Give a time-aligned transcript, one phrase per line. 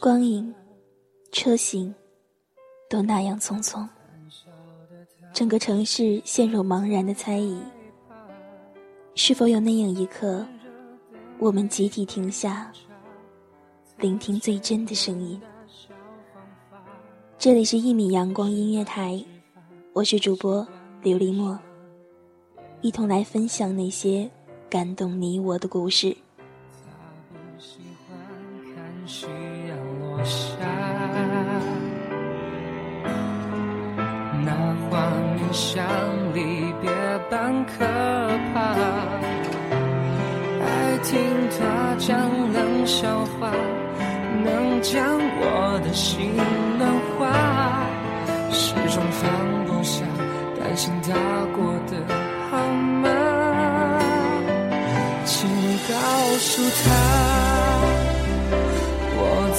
[0.00, 0.54] 光影、
[1.32, 1.94] 车行，
[2.88, 3.86] 都那样匆匆。
[5.34, 7.60] 整个城市陷入茫然的猜疑。
[9.14, 10.46] 是否有那样一刻，
[11.38, 12.72] 我们集体停下，
[13.98, 15.38] 聆听最真的声音？
[17.38, 19.22] 这里是一米阳光音乐台，
[19.92, 20.66] 我是主播
[21.02, 21.58] 琉璃墨，
[22.86, 24.30] 一同来分享那些
[24.70, 26.16] 感动你我的故事。
[35.52, 35.82] 像
[36.34, 36.90] 离别
[37.30, 37.84] 般可
[38.52, 38.74] 怕，
[40.60, 41.18] 爱听
[41.58, 43.50] 他讲冷笑话，
[44.44, 46.36] 能将我的心
[46.76, 47.32] 暖化，
[48.52, 50.04] 始终放不下，
[50.60, 51.14] 担心他
[51.56, 51.64] 过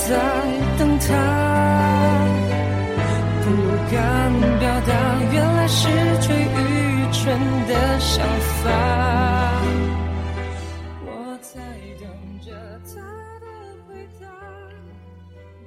[0.08, 0.16] 在
[0.78, 1.08] 等他。
[3.44, 3.46] 不
[3.92, 4.92] 敢表达，
[5.34, 5.88] 原来是
[6.22, 7.38] 最愚蠢
[7.68, 8.26] 的想
[8.64, 8.66] 法。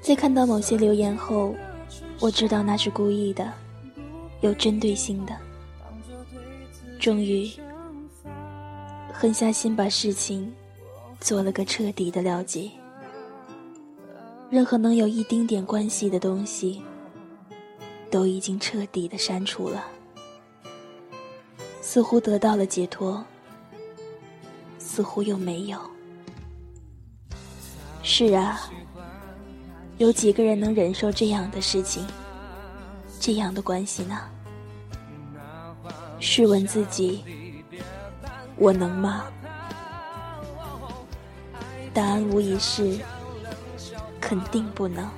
[0.00, 1.54] 在看到某些留言后，
[2.18, 3.52] 我知道那是故意的，
[4.40, 5.36] 有针对性的。
[6.98, 7.50] 终于，
[9.12, 10.50] 狠下心把事情
[11.20, 12.70] 做了个彻底的了结。
[14.50, 16.82] 任何能有一丁点关系的东西。
[18.10, 19.84] 都已经彻底的删除了，
[21.80, 23.24] 似乎得到了解脱，
[24.80, 25.78] 似乎又没有。
[28.02, 28.68] 是啊，
[29.98, 32.04] 有几个人能忍受这样的事情，
[33.20, 34.18] 这样的关系呢？
[36.18, 37.22] 试问自己，
[38.56, 39.26] 我能吗？
[41.94, 42.98] 答案无疑是，
[44.30, 45.10] 肯定不能。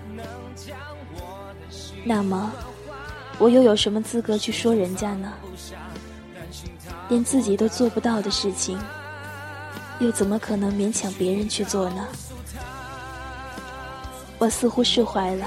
[2.02, 2.50] 那么。
[3.38, 5.32] 我又有什么资格去说人家呢？
[7.08, 8.78] 连自己都做不到的事情，
[9.98, 12.06] 又怎么可能勉强别人去做呢？
[14.38, 15.46] 我似乎释怀了。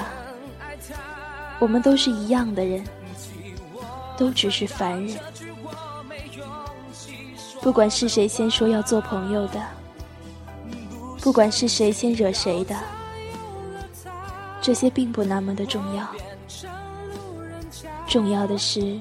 [1.57, 2.83] 我们都是一样的人，
[4.17, 5.17] 都只是凡人。
[7.61, 9.63] 不管是谁先说要做朋友的，
[11.21, 12.75] 不管是谁先惹谁的，
[14.65, 16.09] 这些并不那么的重要。
[18.07, 18.99] 重要的是，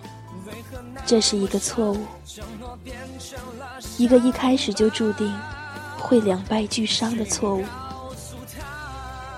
[1.07, 2.05] 这是一个错误，
[3.97, 5.35] 一个一开始就注定
[5.97, 7.65] 会两败俱伤的错误，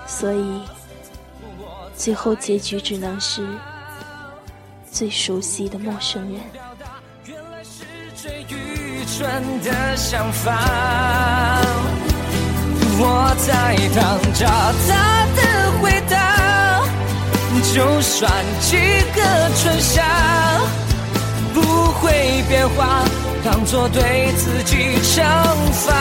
[0.05, 0.61] 所以
[1.95, 3.47] 最后结局只能是
[4.91, 6.41] 最熟悉的陌生人。
[12.99, 14.45] 我在等着
[14.89, 15.46] 他的。
[17.77, 18.27] 就算
[18.59, 18.75] 几
[19.13, 19.21] 个
[19.55, 20.03] 春夏
[21.53, 21.61] 不
[22.01, 23.05] 会变化，
[23.45, 25.23] 当作对自己惩
[25.85, 25.93] 罚。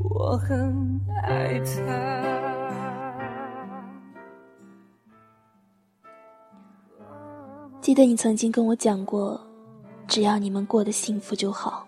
[0.00, 1.70] 我很爱他。
[7.80, 9.40] 记得你曾经跟我讲过，
[10.08, 11.86] 只要你们过得幸福就好，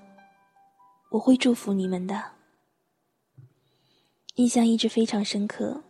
[1.11, 2.36] 我会祝福你们的。
[4.37, 5.83] 印象一直非常深刻。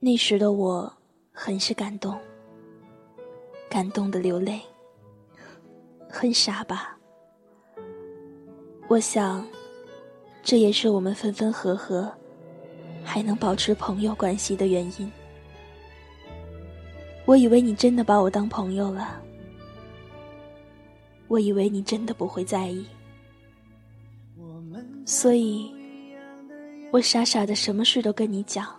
[0.00, 0.90] 那时的我，
[1.32, 2.18] 很是感动，
[3.68, 4.58] 感动的流泪。
[6.08, 6.96] 很傻吧？
[8.88, 9.46] 我想，
[10.42, 12.10] 这也是我们分分合合，
[13.04, 15.12] 还能保持朋友关系的原因。
[17.26, 19.20] 我以为你真的把我当朋友了，
[21.28, 22.86] 我以为你真的不会在意，
[25.04, 25.75] 所以，
[26.92, 28.74] 我傻傻的什么事都跟你讲，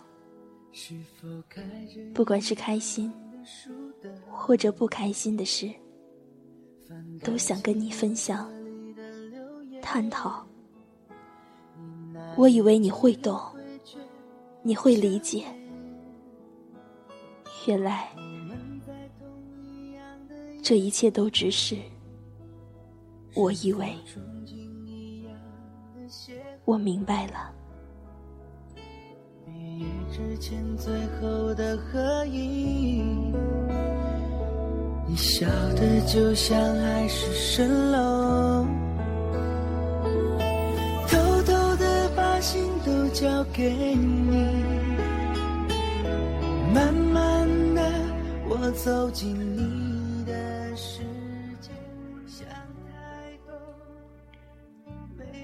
[2.14, 3.12] 不管是开心
[4.28, 5.70] 或者不开心的事，
[7.22, 8.50] 都想跟你分享、
[9.80, 10.44] 探讨。
[12.36, 13.40] 我以为你会懂，
[14.62, 15.44] 你会理解，
[17.66, 18.08] 原来
[20.62, 21.76] 这一切都只是。
[23.34, 23.94] 我以为
[26.64, 27.54] 我明白了。
[30.10, 33.32] 之前最后的合影，
[35.06, 38.66] 你笑的就像海市蜃楼，
[41.08, 44.64] 偷偷的把心都交给你，
[46.74, 47.82] 慢慢的
[48.48, 51.00] 我走进你的世
[51.60, 51.70] 界
[52.26, 52.46] 想。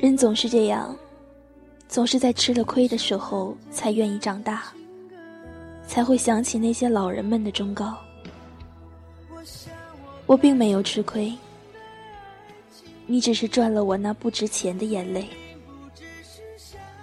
[0.00, 0.94] 人总是这样，
[1.94, 4.64] 总是在吃了亏的时候才愿意长大，
[5.86, 7.96] 才会想起那些老人们的忠告。
[10.26, 11.32] 我并没有吃亏，
[13.06, 15.28] 你只是赚了我那不值钱的眼泪，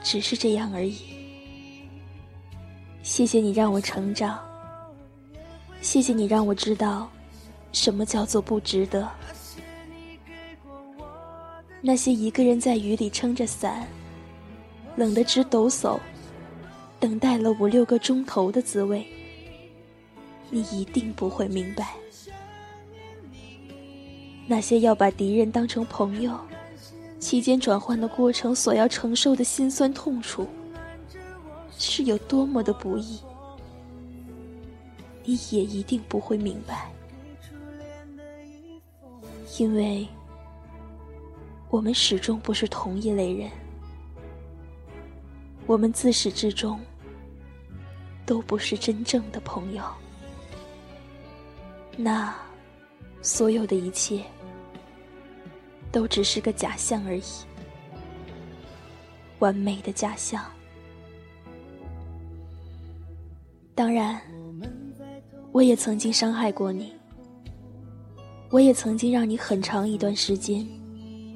[0.04, 0.98] 只是这样而已。
[3.02, 4.38] 谢谢你让我成长，
[5.80, 7.10] 谢谢你让我知道，
[7.72, 9.10] 什么叫做不值得。
[11.80, 13.88] 那些一个人在雨里撑着伞，
[14.96, 16.00] 冷得直抖擞，
[17.00, 19.06] 等待了五六个钟头的滋味，
[20.50, 21.96] 你一定不会明白。
[24.48, 26.38] 那些要把敌人当成朋友，
[27.20, 30.48] 期间转换的过程所要承受的辛酸痛楚，
[31.78, 33.20] 是有多么的不易，
[35.24, 36.92] 你也一定不会明白，
[39.58, 40.08] 因为。
[41.70, 43.50] 我们始终不是同一类人，
[45.66, 46.80] 我们自始至终
[48.25, 49.84] 都不是真正的朋友。
[51.96, 52.36] 那
[53.22, 54.24] 所有的一切
[55.92, 57.24] 都只是个假象而已，
[59.40, 60.44] 完美的假象。
[63.75, 64.22] 当然，
[65.52, 66.94] 我也曾经伤害过你，
[68.50, 70.68] 我也曾经让你很长一段时间。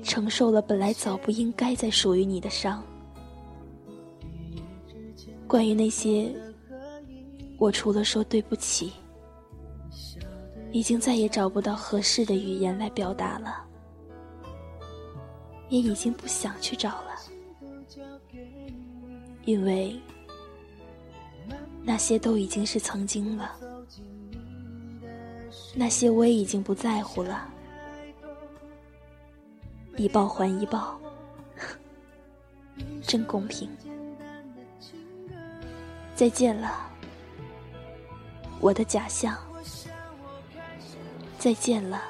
[0.04, 2.84] 承受了本来早不应该再属于你的伤。
[5.48, 6.34] 关于那些，
[7.58, 8.92] 我除了说对不起，
[10.72, 13.64] 已经再也找不到合适的语言来表达了，
[15.70, 17.12] 也已经不想去找了，
[19.46, 19.96] 因为
[21.84, 23.56] 那些都已经是曾经了，
[25.76, 27.48] 那些我也已经不在乎了。
[29.96, 31.00] 一报还一报，
[33.02, 33.70] 真公平。
[36.16, 36.90] 再见了，
[38.62, 39.38] 我的假象。
[41.38, 42.02] 再见了，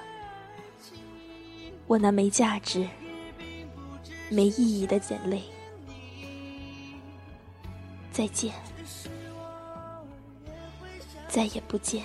[1.88, 2.88] 我那没价值、
[4.30, 5.42] 没意义的眼泪。
[8.14, 8.54] 再见，
[11.28, 12.04] 再也不见。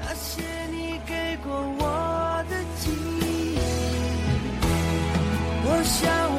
[0.00, 2.90] 那些你给过我的记
[5.84, 6.33] 想，我开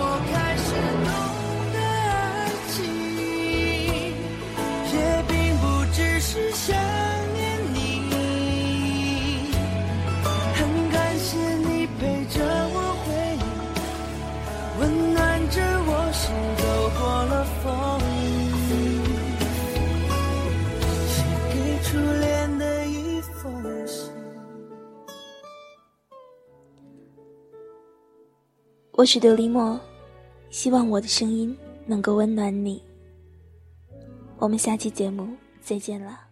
[28.97, 29.77] 我是琉璃墨，
[30.49, 31.53] 希望我的声音
[31.85, 32.81] 能够温暖你。
[34.37, 35.27] 我们下期节目
[35.59, 36.25] 再见了。